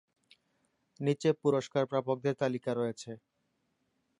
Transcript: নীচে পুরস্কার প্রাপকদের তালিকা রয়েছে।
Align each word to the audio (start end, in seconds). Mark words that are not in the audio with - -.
নীচে 0.99 1.29
পুরস্কার 1.41 1.83
প্রাপকদের 1.91 2.33
তালিকা 2.41 2.71
রয়েছে। 2.73 3.11